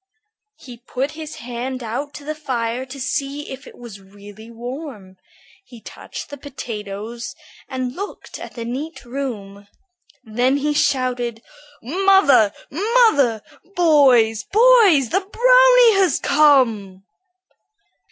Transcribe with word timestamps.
He 0.57 0.77
put 0.87 1.11
his 1.11 1.35
hand 1.35 1.83
out 1.83 2.11
to 2.15 2.25
the 2.25 2.33
fire 2.33 2.87
to 2.87 2.99
see 2.99 3.47
if 3.51 3.67
it 3.67 3.77
was 3.77 4.01
really 4.01 4.49
warm. 4.49 5.17
He 5.63 5.79
touched 5.79 6.31
the 6.31 6.37
potatoes 6.37 7.35
and 7.69 7.95
looked 7.95 8.39
at 8.39 8.55
the 8.55 8.65
neat 8.65 9.05
room. 9.05 9.67
Then 10.23 10.57
he 10.57 10.73
shouted, 10.73 11.43
"Mother, 11.83 12.51
mother! 12.71 13.43
boys, 13.75 14.43
boys, 14.45 15.09
the 15.09 15.19
brownie 15.21 15.93
has 16.01 16.19
come!" 16.19 17.03